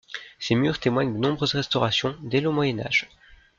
Ses 0.39 0.55
murs 0.55 0.79
témoignent 0.79 1.13
de 1.13 1.19
nombreuses 1.19 1.53
restaurations 1.53 2.17
dès 2.23 2.41
le 2.41 2.49
Moyen 2.49 2.79
Âge. 2.79 3.07